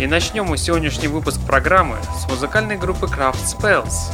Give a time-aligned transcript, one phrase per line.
[0.00, 4.10] И начнем мы сегодняшний выпуск программы с музыкальной группы Craft Spells.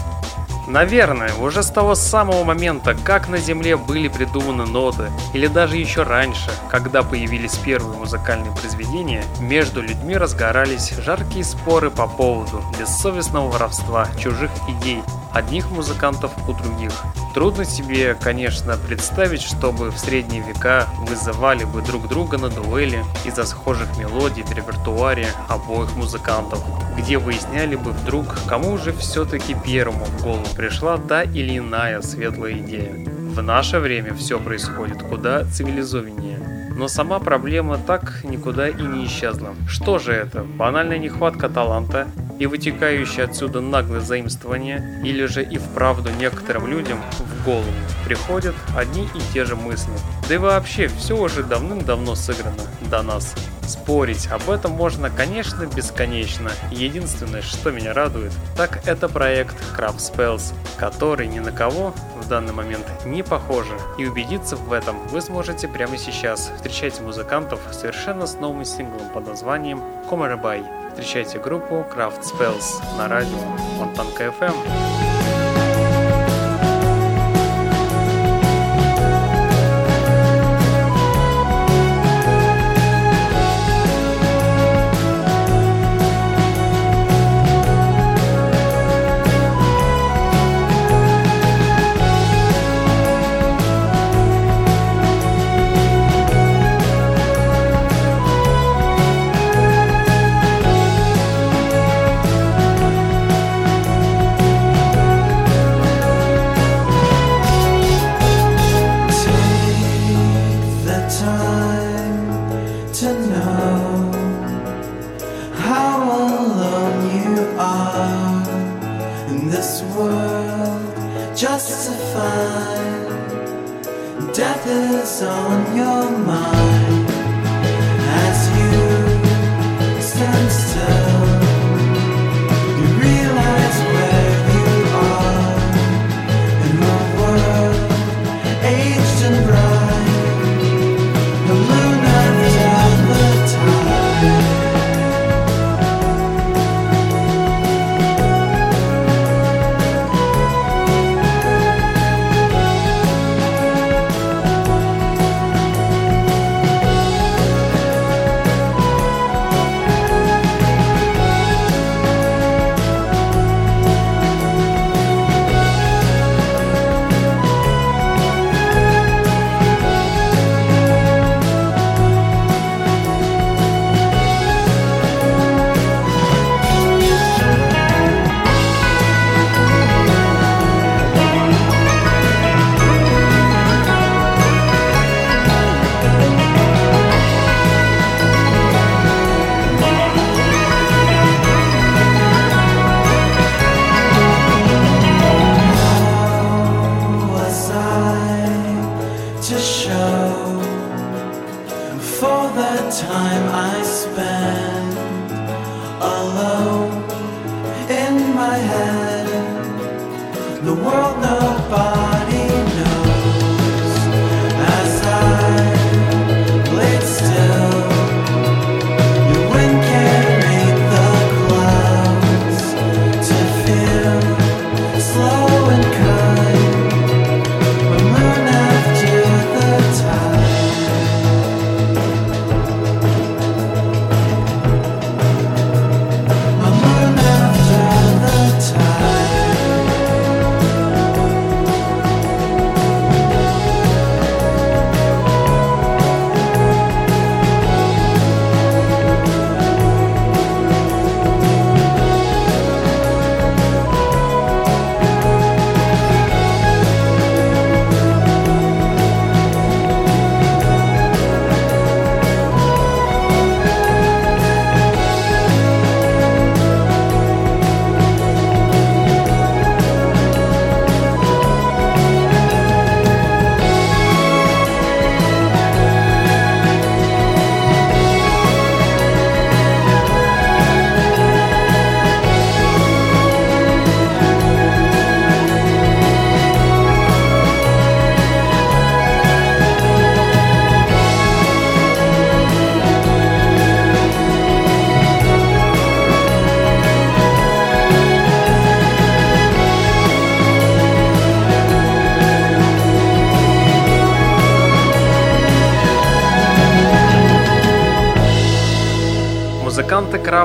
[0.67, 6.03] Наверное, уже с того самого момента, как на Земле были придуманы ноты, или даже еще
[6.03, 14.09] раньше, когда появились первые музыкальные произведения, между людьми разгорались жаркие споры по поводу бессовестного воровства
[14.19, 15.05] чужих идей
[15.37, 16.93] одних музыкантов у других.
[17.35, 23.45] Трудно себе, конечно, представить, чтобы в средние века вызывали бы друг друга на дуэли из-за
[23.45, 26.65] схожих мелодий в репертуаре обоих музыкантов,
[26.97, 32.55] где выясняли бы вдруг, кому же все-таки первому в голову пришла та или иная светлая
[32.55, 32.95] идея.
[32.95, 36.56] В наше время все происходит куда цивилизованнее.
[36.77, 39.55] Но сама проблема так никуда и не исчезла.
[39.67, 40.43] Что же это?
[40.43, 42.07] Банальная нехватка таланта
[42.39, 47.65] и вытекающее отсюда наглое заимствование, или же и вправду некоторым людям в голову
[48.05, 49.93] приходят одни и те же мысли.
[50.29, 53.35] Да и вообще, все уже давным-давно сыграно до нас.
[53.67, 56.51] Спорить об этом можно, конечно, бесконечно.
[56.71, 62.53] Единственное, что меня радует, так это проект Craft Spells, который ни на кого в данный
[62.53, 63.77] момент не похоже.
[63.99, 66.51] И убедиться в этом вы сможете прямо сейчас.
[66.57, 70.65] Встречайте музыкантов совершенно с новым синглом под названием Комарабай.
[70.91, 73.39] Встречайте группу Craft Spells на радио
[73.79, 75.16] Фонтанка FM.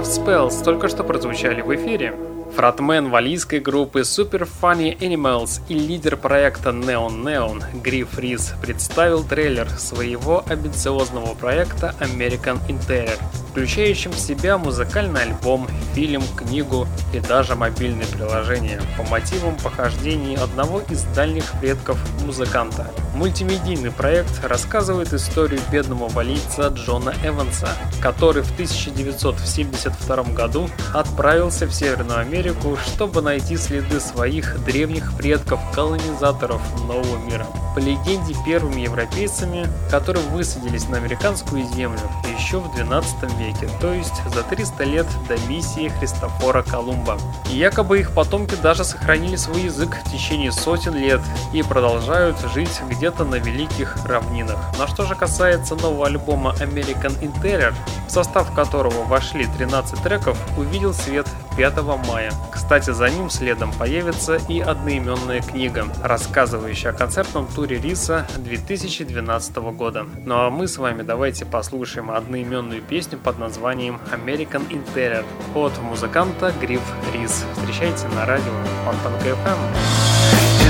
[0.01, 2.15] Craft Spells только что прозвучали в эфире.
[2.55, 9.69] Фронтмен валийской группы Super Funny Animals и лидер проекта Neon Neon Гриф Рис представил трейлер
[9.69, 13.19] своего амбициозного проекта American Interior,
[13.51, 20.81] включающим в себя музыкальный альбом, фильм, книгу и даже мобильное приложение по мотивам похождений одного
[20.89, 22.89] из дальних предков музыканта.
[23.21, 27.69] Мультимедийный проект рассказывает историю бедного валийца Джона Эванса,
[28.01, 37.17] который в 1972 году отправился в Северную Америку, чтобы найти следы своих древних предков-колонизаторов Нового
[37.27, 37.45] мира.
[37.75, 41.99] По легенде, первыми европейцами, которые высадились на американскую землю
[42.35, 47.19] еще в 12 веке, то есть за 300 лет до миссии Христофора Колумба.
[47.51, 51.21] И якобы их потомки даже сохранили свой язык в течение сотен лет
[51.53, 54.57] и продолжают жить где-то на великих равнинах.
[54.77, 57.73] Но что же касается нового альбома American Interior,
[58.07, 61.27] в состав которого вошли 13 треков, увидел свет
[61.57, 61.77] 5
[62.07, 62.31] мая.
[62.51, 70.05] Кстати, за ним следом появится и одноименная книга, рассказывающая о концертном туре Риса 2012 года.
[70.25, 76.53] Ну а мы с вами давайте послушаем одноименную песню под названием American Interior от музыканта
[76.61, 76.81] Гриф
[77.13, 77.43] Рис.
[77.57, 78.53] Встречайте на радио
[78.85, 79.59] Фонтанка FM.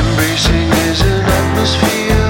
[0.02, 2.21] Embracing is an atmosphere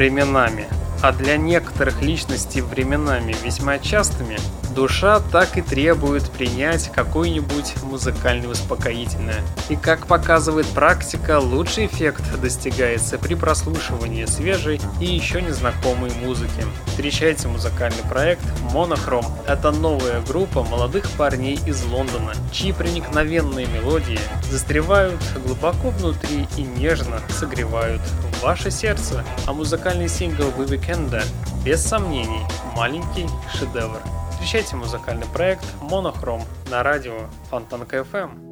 [0.00, 0.66] Временами,
[1.02, 4.38] а для некоторых личностей временами весьма частыми,
[4.74, 9.42] душа так и требует принять какое-нибудь музыкальное успокоительное.
[9.68, 16.64] И как показывает практика, лучший эффект достигается при прослушивании свежей и еще незнакомой музыки.
[16.86, 19.30] Встречайте музыкальный проект Monochrome.
[19.46, 24.18] Это новая группа молодых парней из Лондона, чьи проникновенные мелодии
[24.50, 28.00] застревают глубоко внутри и нежно согревают
[28.40, 31.22] ваше сердце, а музыкальный сингл «We Weekend»
[31.64, 32.40] без сомнений
[32.74, 34.00] маленький шедевр.
[34.30, 38.49] Встречайте музыкальный проект «Монохром» на радио Фонтанка FM.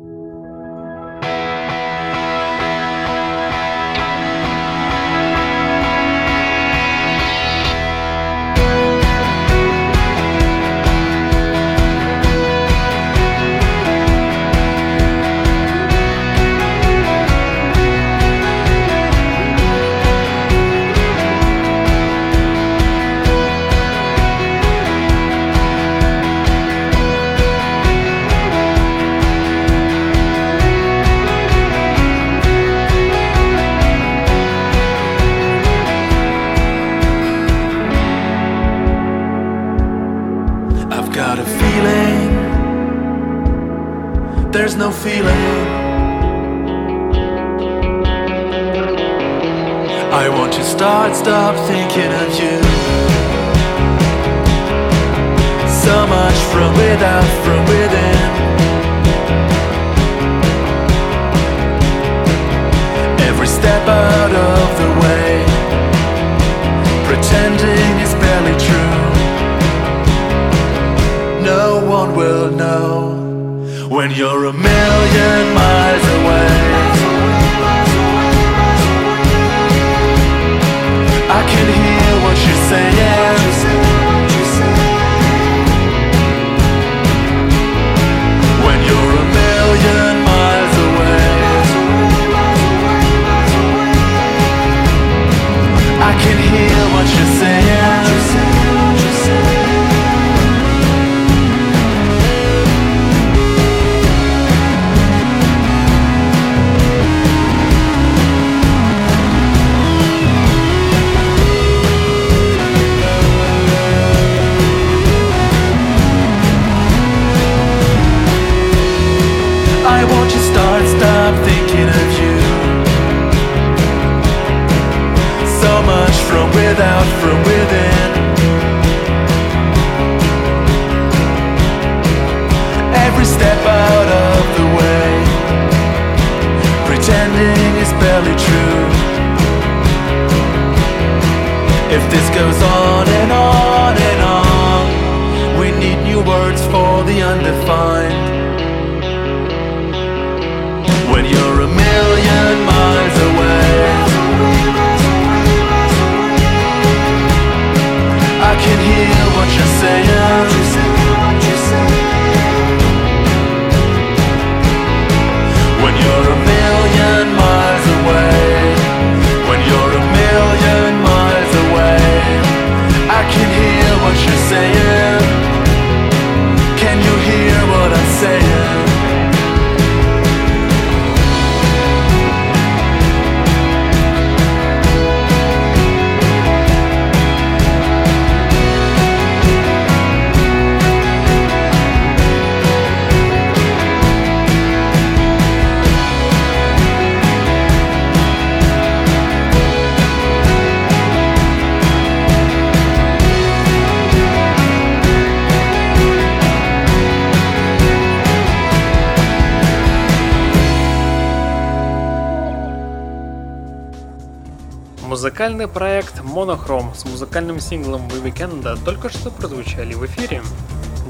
[215.38, 220.42] Музыкальный проект Monochrome с музыкальным синглом We Weekend только что прозвучали в эфире.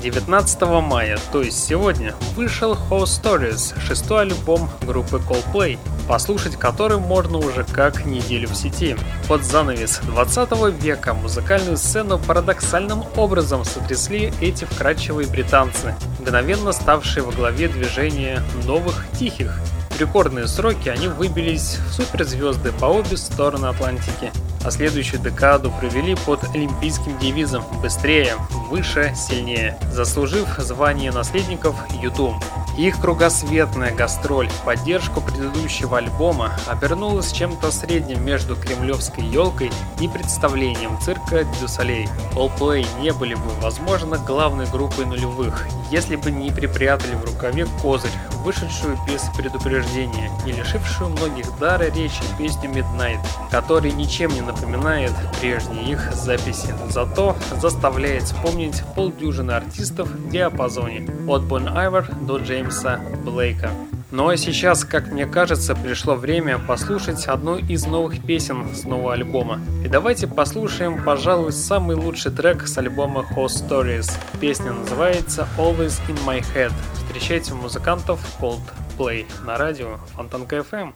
[0.02, 7.38] 19 мая, то есть сегодня, вышел House Stories, шестой альбом группы Coldplay, послушать который можно
[7.38, 8.98] уже как неделю в сети.
[9.28, 17.32] Под занавес 20 века музыкальную сцену парадоксальным образом сотрясли эти вкрадчивые британцы, мгновенно ставшие во
[17.32, 19.58] главе движения новых тихих
[19.98, 24.32] рекордные сроки они выбились в суперзвезды по обе стороны Атлантики,
[24.64, 28.34] а следующую декаду провели под олимпийским девизом «Быстрее,
[28.70, 32.34] выше, сильнее», заслужив звание наследников YouTube.
[32.78, 40.96] Их кругосветная гастроль в поддержку предыдущего альбома обернулась чем-то средним между кремлевской елкой и представлением
[41.00, 42.08] цирка Дюсалей.
[42.34, 48.12] Coldplay не были бы, возможно, главной группой нулевых, если бы не припрятали в рукаве козырь,
[48.44, 53.18] вышедшую без предупреждения и лишившую многих дара речи песню Midnight,
[53.50, 61.42] который ничем не напоминает прежние их записи, зато заставляет вспомнить полдюжины артистов в диапазоне от
[61.42, 62.67] Бон Айвер до Джеймса
[63.24, 63.70] Блейка.
[64.10, 69.12] Ну а сейчас, как мне кажется, пришло время послушать одну из новых песен с нового
[69.12, 69.60] альбома.
[69.84, 74.10] И давайте послушаем, пожалуй, самый лучший трек с альбома Host Stories.
[74.40, 76.72] Песня называется Always in My Head.
[76.94, 80.92] Встречайте музыкантов Coldplay на радио Фонтанка FM.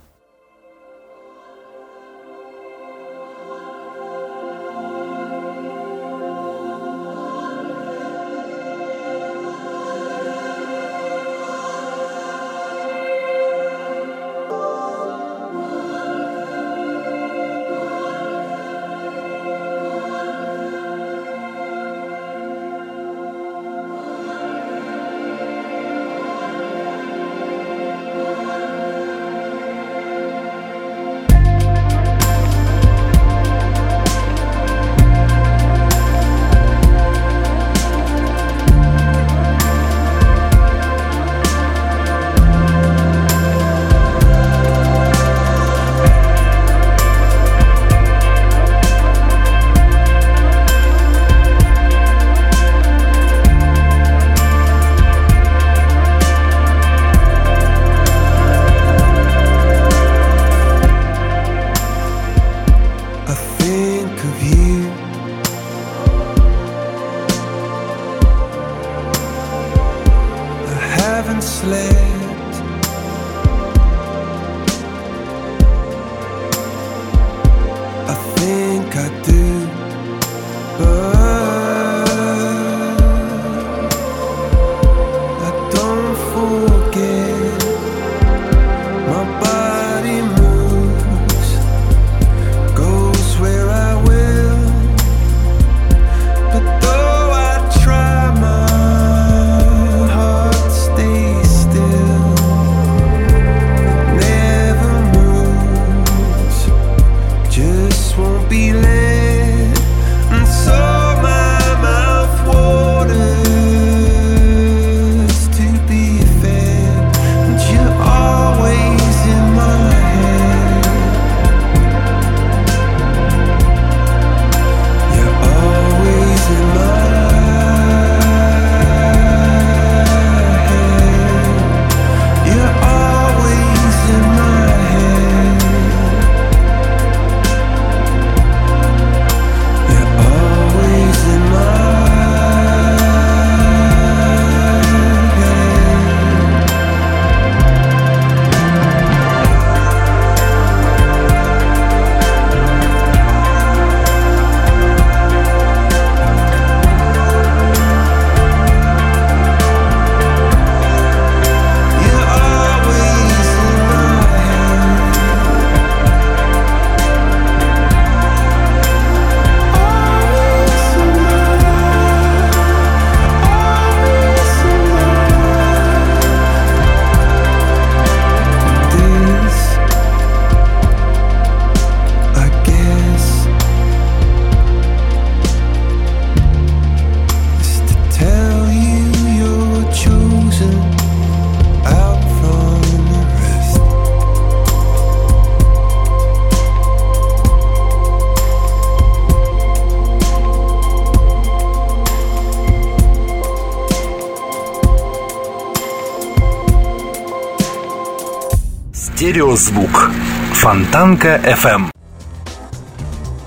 [209.33, 210.11] Стереозвук.
[210.53, 211.90] Фонтанка FM.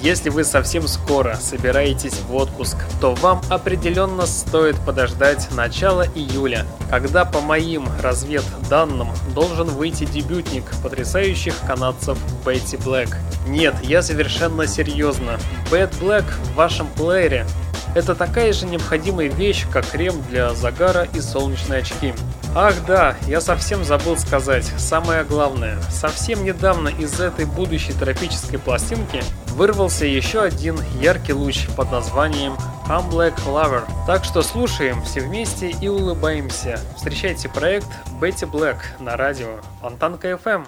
[0.02, 7.24] Если вы совсем скоро собираетесь в отпуск, то вам определенно стоит подождать начала июля, когда
[7.24, 13.16] по моим разведданным должен выйти дебютник потрясающих канадцев Бетти Блэк.
[13.48, 15.38] Нет, я совершенно серьезно.
[15.70, 17.46] Bad Black в вашем плеере
[17.96, 22.14] это такая же необходимая вещь, как крем для загара и солнечные очки.
[22.58, 25.78] Ах да, я совсем забыл сказать, самое главное.
[25.92, 32.54] Совсем недавно из этой будущей тропической пластинки вырвался еще один яркий луч под названием
[32.88, 33.84] I'm Black Lover.
[34.08, 36.80] Так что слушаем все вместе и улыбаемся.
[36.96, 37.90] Встречайте проект
[38.22, 40.66] Betty Black на радио Фонтанка FM.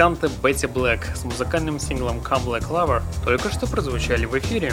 [0.00, 4.72] Музыканты Бетти Блэк с музыкальным синглом Come Black Lover только что прозвучали в эфире.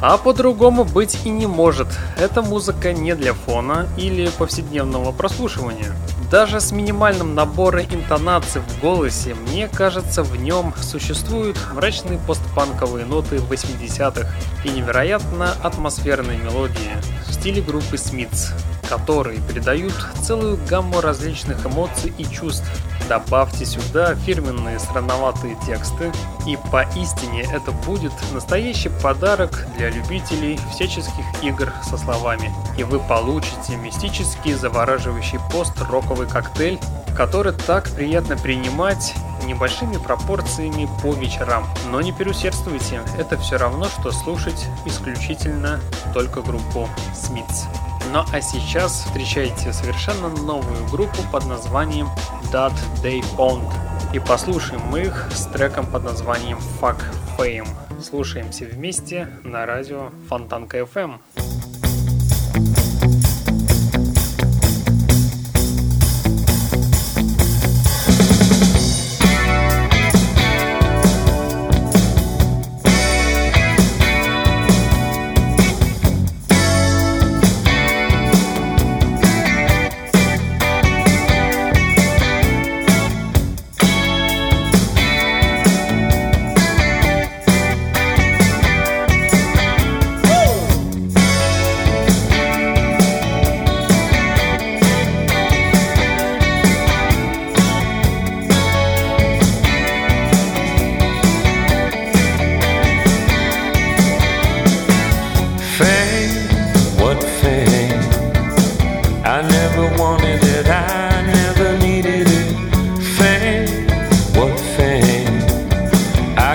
[0.00, 1.88] А по-другому быть и не может.
[2.16, 5.92] Эта музыка не для фона или повседневного прослушивания.
[6.30, 13.38] Даже с минимальным набором интонаций в голосе, мне кажется, в нем существуют мрачные постпанковые ноты
[13.38, 14.28] 80-х
[14.64, 16.92] и невероятно атмосферные мелодии
[17.26, 18.52] в стиле группы Смитс,
[18.88, 22.70] которые передают целую гамму различных эмоций и чувств,
[23.12, 26.10] Добавьте сюда фирменные странноватые тексты,
[26.46, 32.50] и поистине это будет настоящий подарок для любителей всяческих игр со словами.
[32.78, 36.80] И вы получите мистический завораживающий пост-роковый коктейль,
[37.14, 39.12] который так приятно принимать
[39.44, 41.66] небольшими пропорциями по вечерам.
[41.90, 45.80] Но не переусердствуйте, это все равно, что слушать исключительно
[46.14, 47.66] только группу Смитс.
[48.12, 52.08] Ну а сейчас встречайте совершенно новую группу под названием
[52.52, 53.72] That They Pond.
[54.12, 57.00] И послушаем их с треком под названием Fuck
[57.38, 57.66] Fame.
[58.02, 61.20] Слушаемся вместе на радио Фонтанка FM.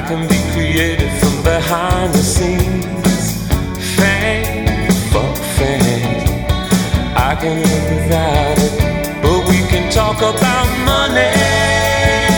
[0.07, 3.43] can be created from behind the scenes.
[3.97, 4.65] Fame,
[5.11, 6.47] for fame.
[7.13, 12.36] I can live without it, but we can talk about money.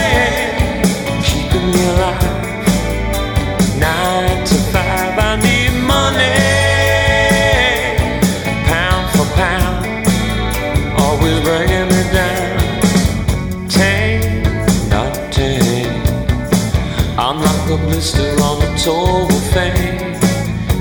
[18.89, 20.17] soul fame.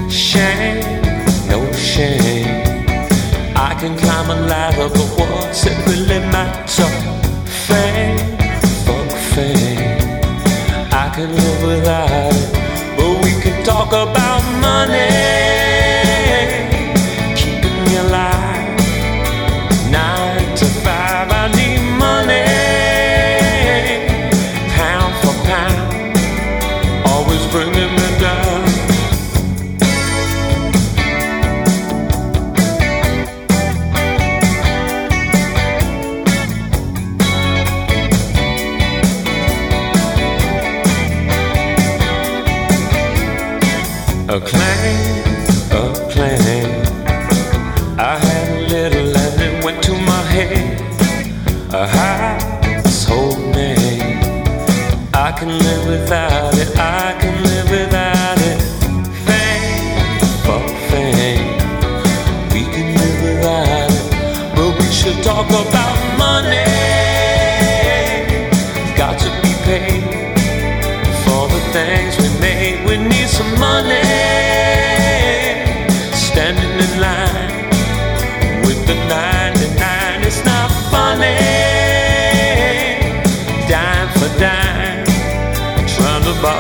[0.09, 0.81] Shame,
[1.53, 2.55] no shame.
[3.69, 6.91] I can climb a ladder, but what's it really matter?
[7.67, 8.19] Fame,
[8.85, 9.99] fuck fame.
[11.03, 12.51] I can live without it,
[12.97, 15.18] but we can talk about money.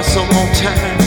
[0.03, 0.98] Some more time.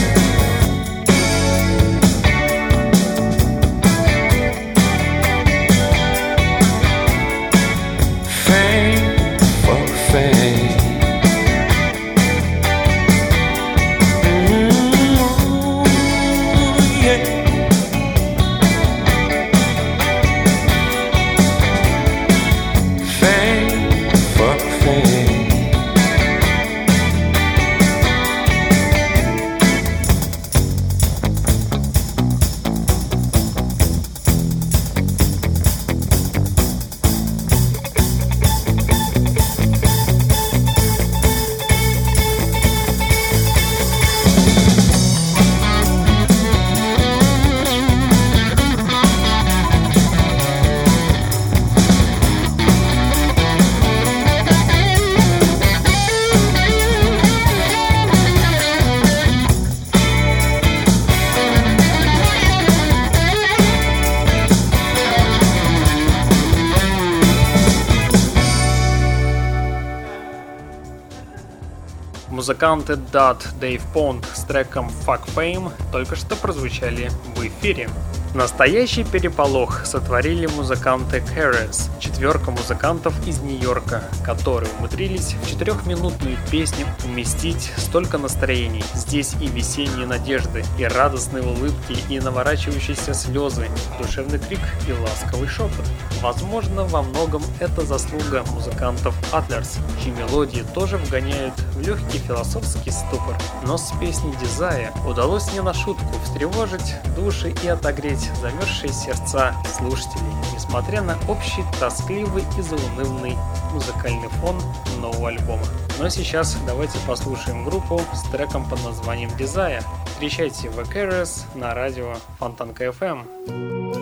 [72.72, 77.90] Музыканты Dot Dave Pond с треком Fuck Fame только что прозвучали в эфире.
[78.34, 87.70] Настоящий переполох сотворили музыканты Caress, четверка музыкантов из Нью-Йорка, которые умудрились в четырехминутную песню уместить
[87.76, 88.84] столько настроений.
[88.94, 93.68] Здесь и весенние надежды, и радостные улыбки, и наворачивающиеся слезы,
[94.00, 95.84] душевный крик и ласковый шепот.
[96.22, 103.36] Возможно, во многом это заслуга музыкантов Атлерс, чьи мелодии тоже вгоняют в легкий философский ступор.
[103.66, 110.32] Но с песней Дизая удалось не на шутку встревожить души и отогреть замерзшие сердца слушателей,
[110.54, 113.36] несмотря на общий тоскливый и заунывный
[113.72, 114.62] музыкальный фон
[115.00, 115.64] нового альбома.
[115.98, 119.82] Но сейчас давайте послушаем группу с треком под названием Desire.
[120.06, 124.01] Встречайте Vacaris на радио Фонтанка FM.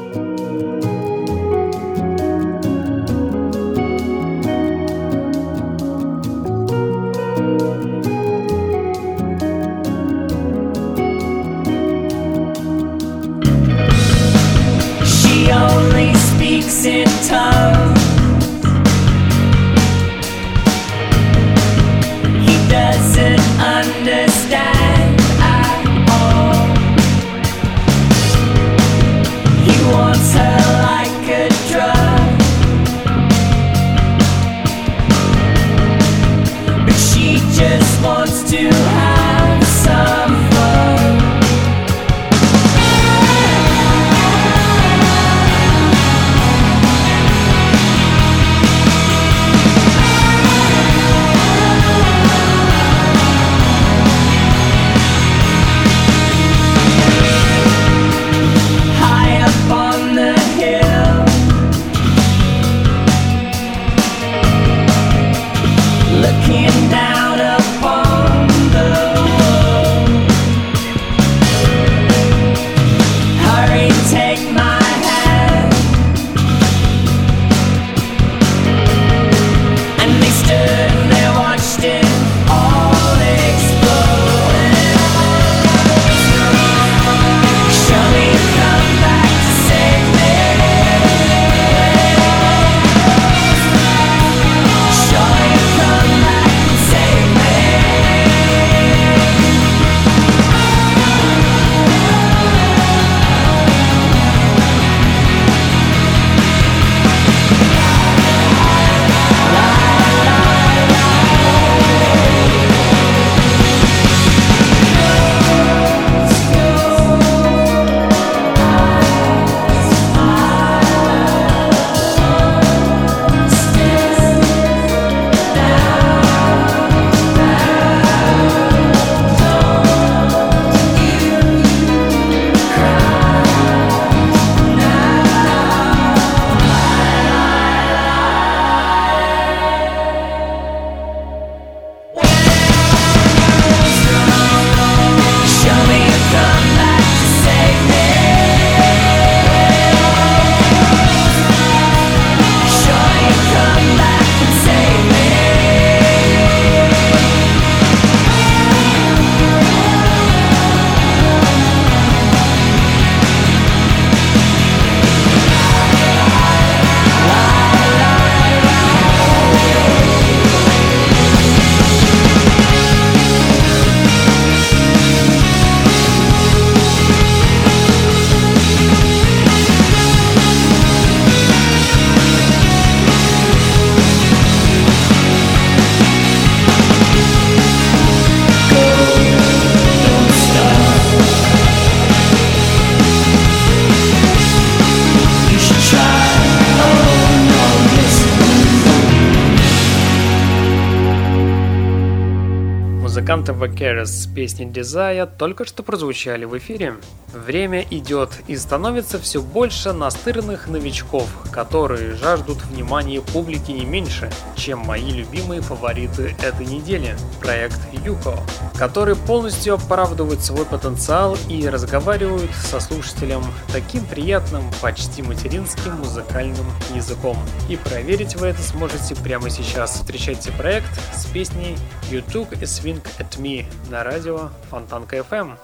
[203.36, 206.96] Музыканты Vacaris с песней Desire только что прозвучали в эфире.
[207.32, 214.80] Время идет и становится все больше настырных новичков, которые жаждут внимания публики не меньше, чем
[214.80, 218.34] мои любимые фавориты этой недели– проект Юко,
[218.76, 226.66] который полностью оправдывает свой потенциал и разговаривают со слушателем таким приятным, почти материнским музыкальным
[226.96, 227.36] языком.
[227.68, 229.94] И проверить вы это сможете прямо сейчас.
[229.94, 231.76] Встречайте проект с песней
[232.10, 235.56] You Took a Swing at Me на радио Фонтанка FM.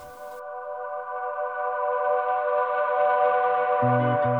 [3.82, 4.35] Thank you.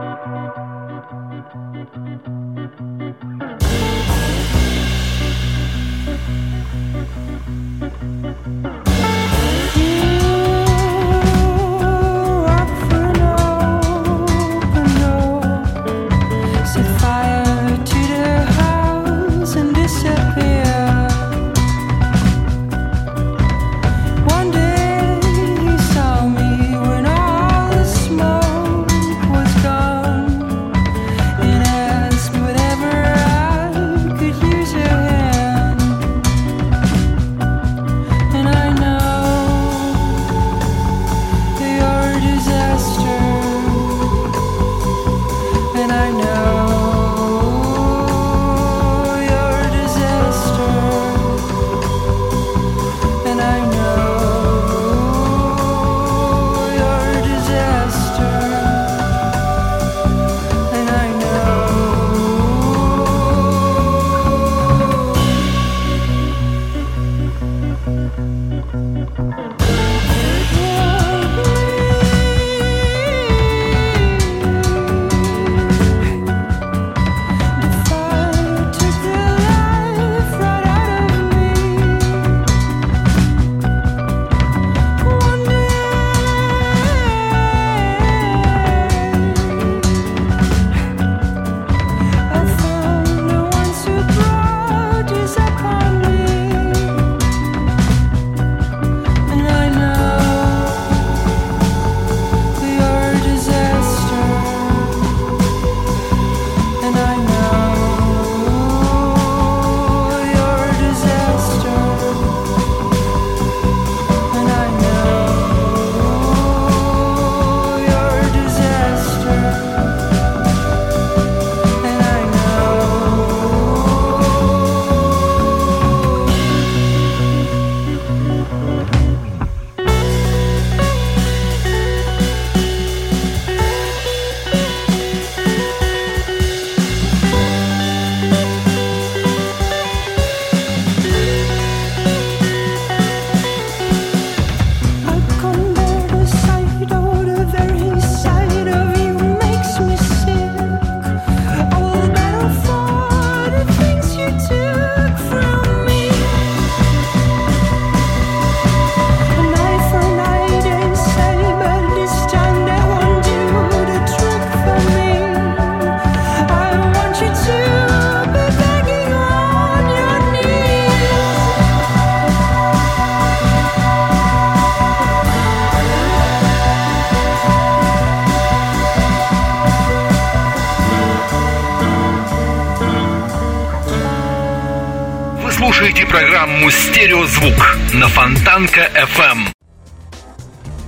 [186.16, 189.52] Программу «Стереозвук» на Фонтанка FM.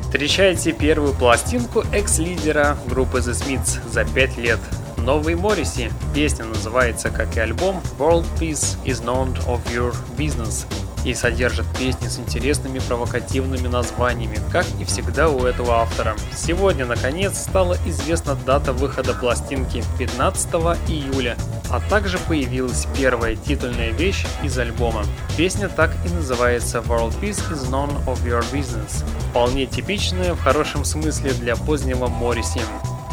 [0.01, 4.59] Встречайте первую пластинку экс-лидера группы The Smiths за пять лет.
[4.97, 5.93] Новый Морриси.
[6.15, 10.65] Песня называется, как и альбом, World Peace is None of Your Business
[11.05, 16.17] и содержит песни с интересными провокативными названиями, как и всегда у этого автора.
[16.37, 20.49] Сегодня, наконец, стала известна дата выхода пластинки 15
[20.89, 21.37] июля,
[21.71, 25.05] а также появилась первая титульная вещь из альбома.
[25.37, 30.85] Песня так и называется World Peace is None of Your Business, вполне типичная в хорошем
[30.85, 32.61] смысле для позднего Морриси.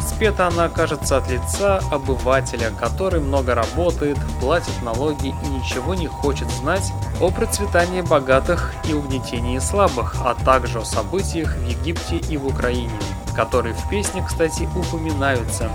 [0.06, 6.48] Спета она окажется от лица обывателя, который много работает, платит налоги и ничего не хочет
[6.50, 12.46] знать о процветании богатых и угнетении слабых, а также о событиях в Египте и в
[12.46, 12.98] Украине,
[13.34, 15.70] которые в песне, кстати, упоминаются.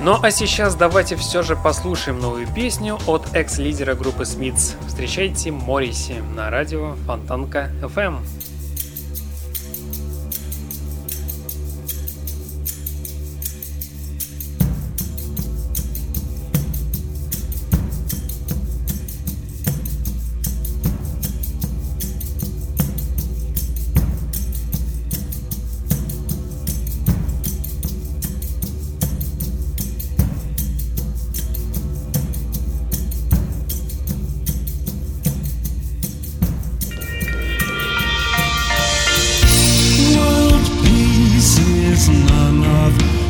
[0.00, 4.74] Ну а сейчас давайте все же послушаем новую песню от экс-лидера группы Смитс.
[4.86, 8.18] Встречайте Морриси на радио Фонтанка FM.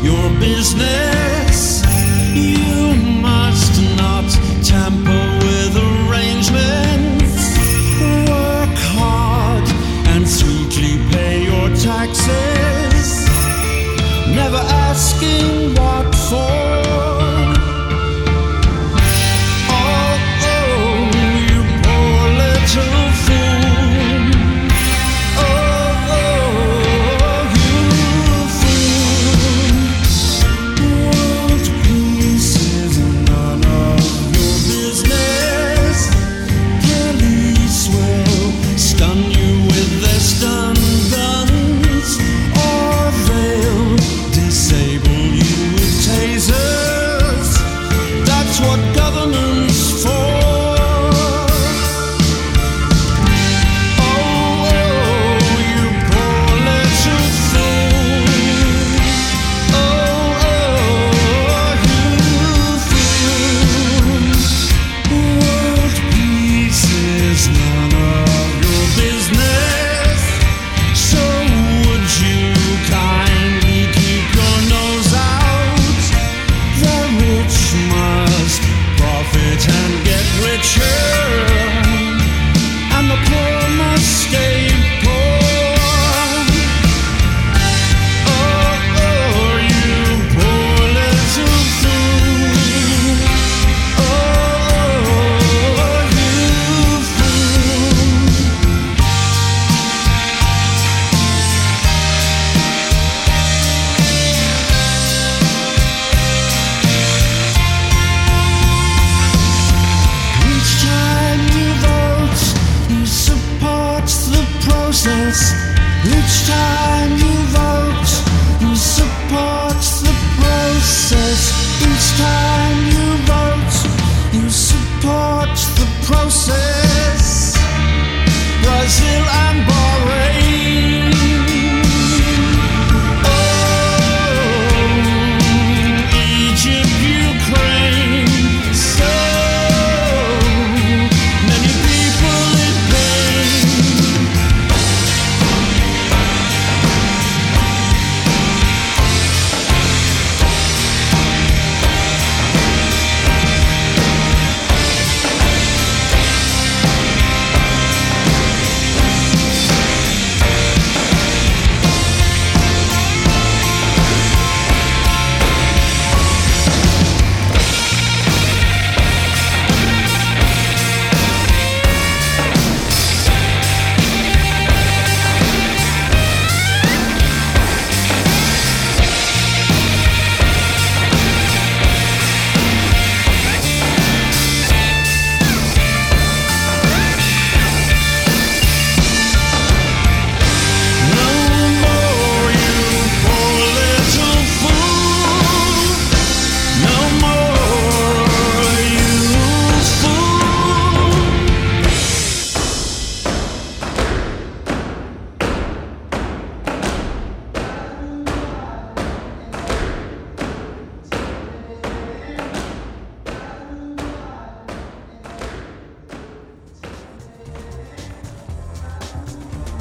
[0.02, 1.19] your business.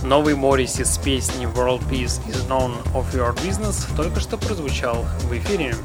[0.10, 5.38] Новый Морриси с песней World Peace is None of Your Business только что прозвучал в
[5.38, 5.76] эфире.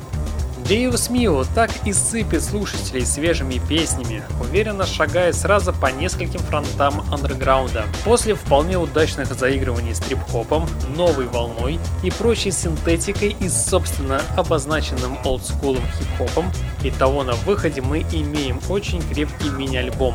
[0.66, 7.84] Deus Mio так и сыпет слушателей свежими песнями, уверенно шагая сразу по нескольким фронтам андерграунда.
[8.02, 10.66] После вполне удачных заигрываний с трип-хопом,
[10.96, 16.50] новой волной и прочей синтетикой и собственно обозначенным олдскулом хип-хопом,
[16.82, 20.14] и того на выходе мы имеем очень крепкий мини-альбом,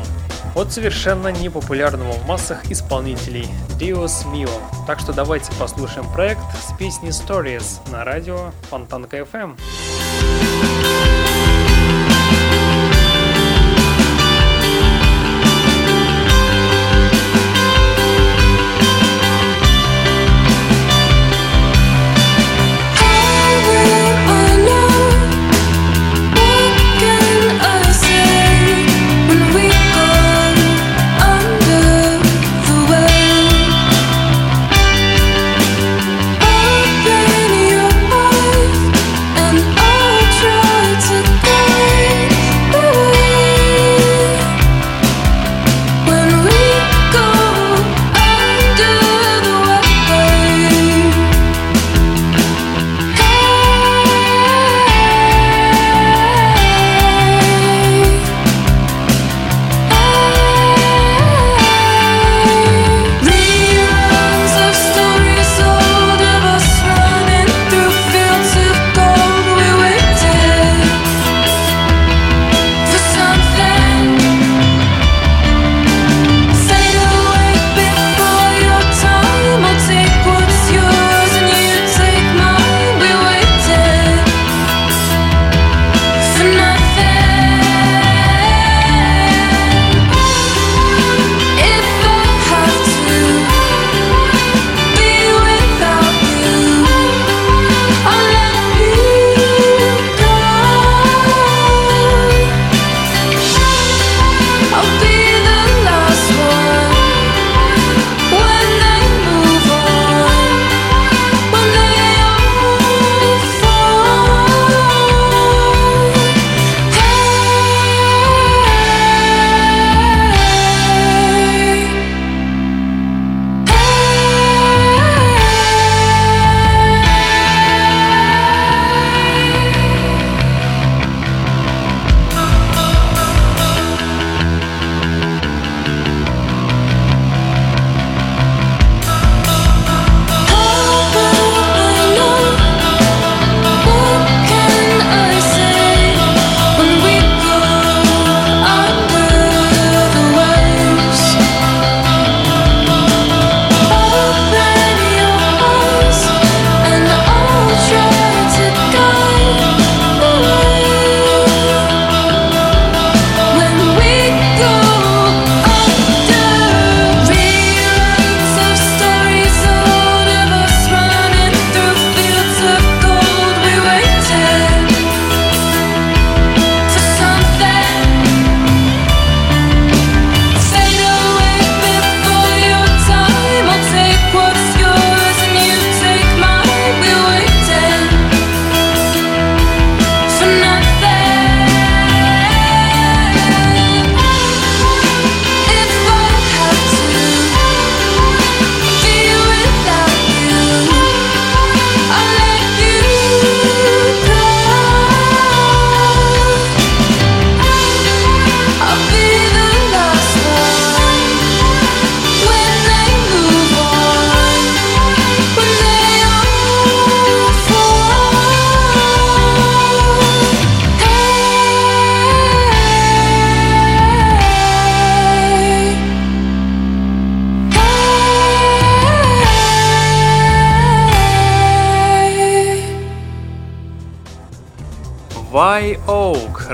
[0.54, 3.48] от совершенно непопулярного в массах исполнителей
[3.78, 4.50] Dios Mio.
[4.86, 9.56] Так что давайте послушаем проект с песней Stories на радио Фонтанка FM.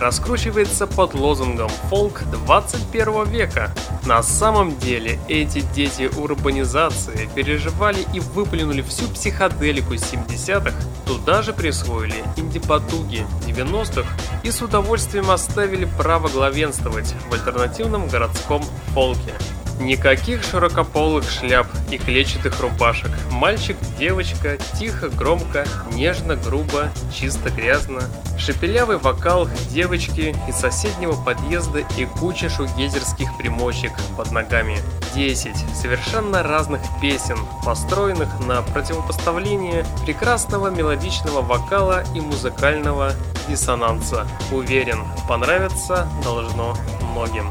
[0.07, 3.73] Раскручивается под лозунгом «Фолк 21 века».
[4.05, 10.77] На самом деле эти дети урбанизации переживали и выплюнули всю психоделику 70-х,
[11.07, 14.09] туда же присвоили инди-потуги 90-х
[14.45, 18.63] и с удовольствием оставили право главенствовать в альтернативном городском
[18.95, 19.33] фолке.
[19.79, 23.11] Никаких широкополых шляп и клетчатых рубашек.
[23.31, 28.03] Мальчик, девочка, тихо, громко, нежно, грубо, чисто, грязно.
[28.39, 34.79] Шепелявый вокал девочки из соседнего подъезда и куча шугезерских примочек под ногами.
[35.15, 43.13] Десять совершенно разных песен, построенных на противопоставлении прекрасного мелодичного вокала и музыкального
[43.49, 44.27] диссонанса.
[44.51, 47.51] Уверен, понравится должно многим.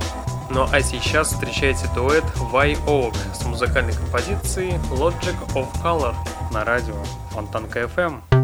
[0.50, 2.24] Ну а сейчас встречайте дуэт
[2.54, 6.14] Why Oak с музыкальной композицией Logic of Color
[6.52, 6.96] на радио
[7.32, 8.35] Фонтанка FM.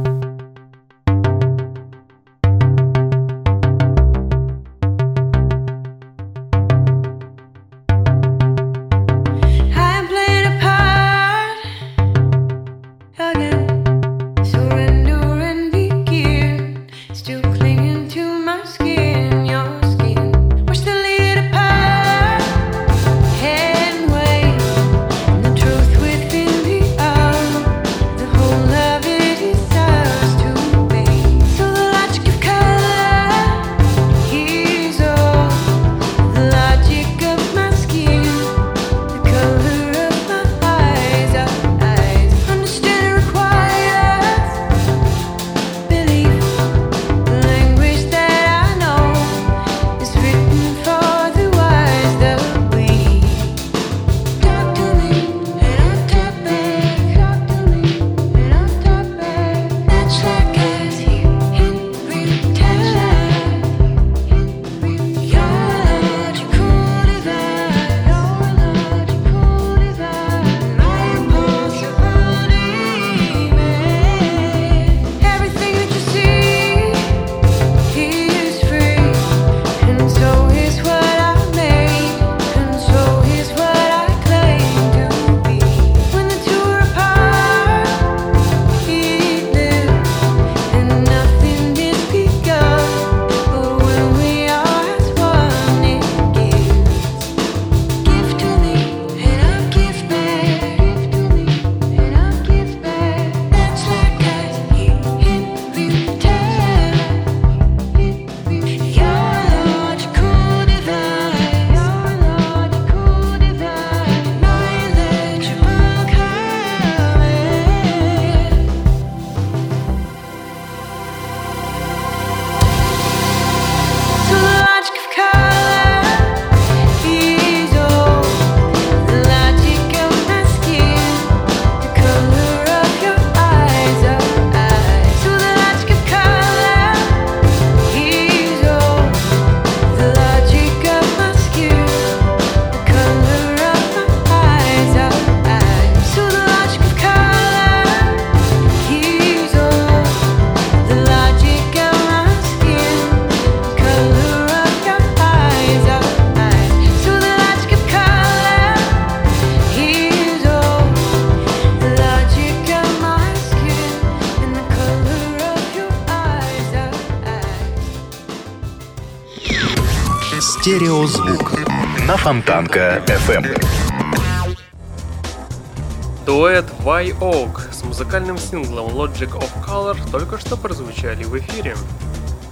[178.12, 181.78] Музыкальным синглом Logic of Color только что прозвучали в эфире.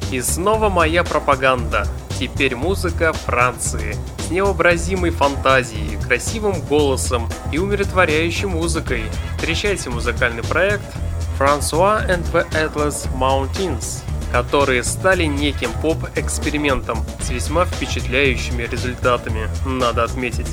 [0.10, 1.86] И снова моя пропаганда.
[2.18, 9.04] Теперь музыка Франции с невообразимой фантазией, красивым голосом и умиротворяющей музыкой.
[9.36, 10.86] Встречайте музыкальный проект
[11.38, 14.02] François and the Atlas Mountains
[14.32, 20.46] которые стали неким поп-экспериментом с весьма впечатляющими результатами, надо отметить.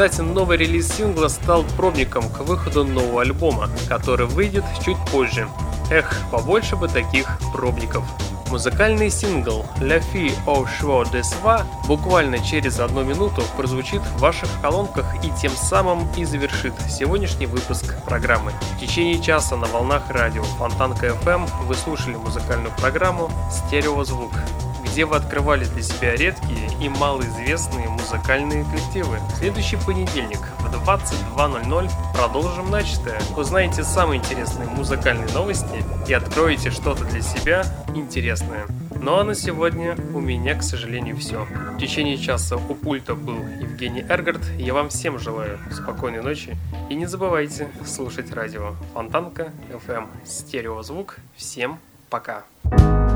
[0.00, 5.46] Кстати, новый релиз сингла стал пробником к выходу нового альбома, который выйдет чуть позже.
[5.90, 8.02] Эх, побольше бы таких пробников.
[8.48, 14.48] Музыкальный сингл «La Fille au Chevaux de Soie» буквально через одну минуту прозвучит в ваших
[14.62, 18.52] колонках и тем самым и завершит сегодняшний выпуск программы.
[18.76, 24.32] В течение часа на волнах радио Фонтанка FM вы слушали музыкальную программу «Стереозвук»
[24.90, 29.18] где вы открывали для себя редкие и малоизвестные музыкальные коллективы.
[29.18, 33.20] В следующий понедельник в 22.00 продолжим начатое.
[33.36, 37.64] Узнаете самые интересные музыкальные новости и откроете что-то для себя
[37.94, 38.66] интересное.
[39.02, 41.44] Ну а на сегодня у меня, к сожалению, все.
[41.44, 44.42] В течение часа у пульта был Евгений Эргард.
[44.58, 46.56] Я вам всем желаю спокойной ночи.
[46.90, 51.16] И не забывайте слушать радио Фонтанка, FM, стереозвук.
[51.36, 51.78] Всем
[52.10, 52.44] пока.
[52.64, 53.09] je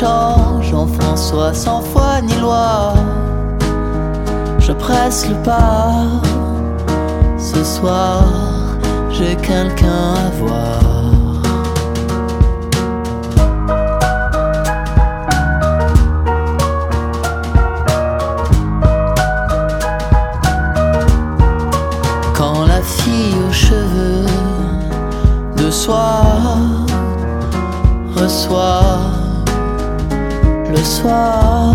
[0.00, 2.94] me change en François sans foi ni loi.
[4.58, 5.92] Je presse le pas.
[7.38, 8.24] Ce soir,
[9.10, 10.80] j'ai quelqu'un à voir.
[22.34, 24.26] Quand la fille aux cheveux
[25.56, 26.22] de soie
[28.16, 28.89] reçoit
[31.00, 31.74] soir,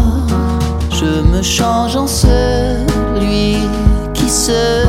[0.91, 3.57] je me change en celui
[4.13, 4.85] qui se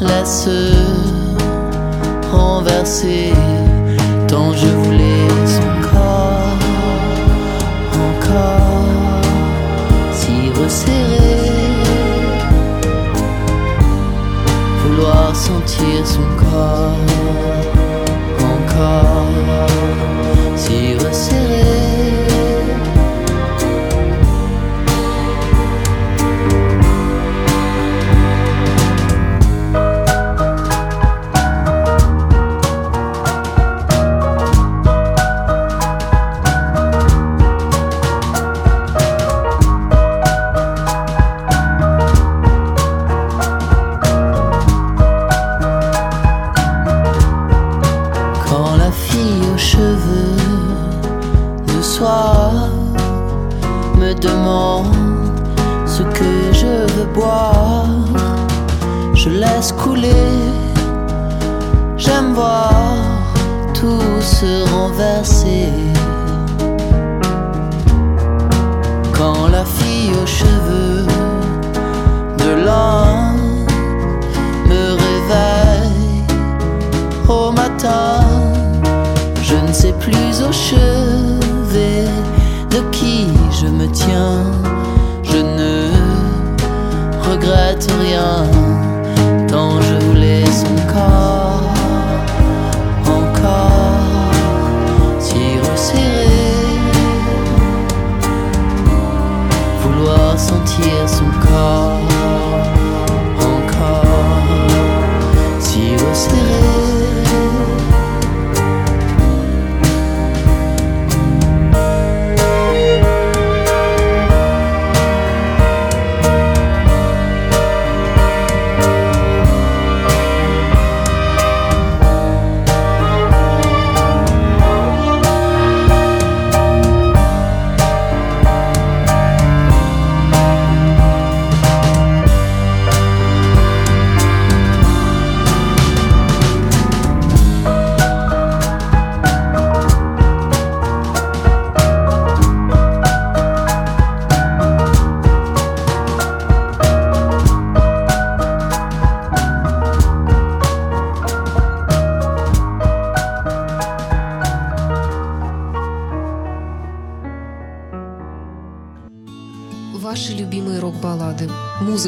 [0.00, 0.48] laisse
[2.32, 3.32] renverser.
[4.28, 6.64] Tant je voulais son corps
[8.08, 9.22] encore
[10.20, 11.36] si resserré
[14.82, 16.98] vouloir sentir son corps
[18.54, 19.28] encore
[20.56, 21.43] si resserré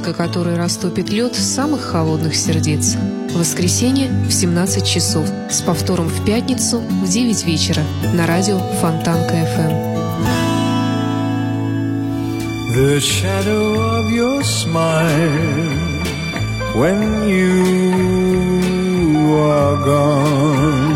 [0.06, 2.96] музыка, которая растопит лед самых холодных сердец.
[3.30, 7.82] В воскресенье в 17 часов, с повтором в пятницу в 9 вечера
[8.14, 9.96] на радио Фонтанка FM.
[12.74, 15.72] The shadow of your smile
[16.74, 17.64] when you
[19.34, 20.95] are gone